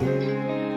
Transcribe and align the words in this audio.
Ge 0.00 0.67